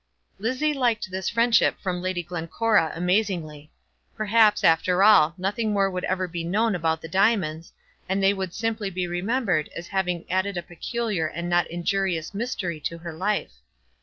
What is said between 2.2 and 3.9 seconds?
Glencora amazingly.